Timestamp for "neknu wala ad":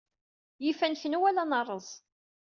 0.91-1.47